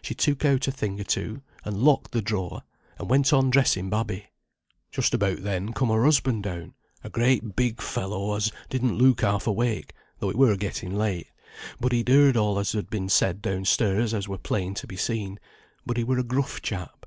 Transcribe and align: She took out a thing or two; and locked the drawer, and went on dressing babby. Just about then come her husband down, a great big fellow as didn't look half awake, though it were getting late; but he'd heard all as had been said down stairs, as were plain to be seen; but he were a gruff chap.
She 0.00 0.14
took 0.14 0.42
out 0.42 0.66
a 0.66 0.72
thing 0.72 0.98
or 0.98 1.04
two; 1.04 1.42
and 1.62 1.76
locked 1.82 2.12
the 2.12 2.22
drawer, 2.22 2.62
and 2.98 3.10
went 3.10 3.30
on 3.34 3.50
dressing 3.50 3.90
babby. 3.90 4.28
Just 4.90 5.12
about 5.12 5.42
then 5.42 5.74
come 5.74 5.90
her 5.90 6.02
husband 6.02 6.44
down, 6.44 6.72
a 7.04 7.10
great 7.10 7.54
big 7.56 7.82
fellow 7.82 8.32
as 8.34 8.50
didn't 8.70 8.96
look 8.96 9.20
half 9.20 9.46
awake, 9.46 9.92
though 10.18 10.30
it 10.30 10.38
were 10.38 10.56
getting 10.56 10.96
late; 10.96 11.26
but 11.78 11.92
he'd 11.92 12.08
heard 12.08 12.38
all 12.38 12.58
as 12.58 12.72
had 12.72 12.88
been 12.88 13.10
said 13.10 13.42
down 13.42 13.66
stairs, 13.66 14.14
as 14.14 14.26
were 14.26 14.38
plain 14.38 14.72
to 14.72 14.86
be 14.86 14.96
seen; 14.96 15.38
but 15.84 15.98
he 15.98 16.04
were 16.04 16.16
a 16.18 16.24
gruff 16.24 16.62
chap. 16.62 17.04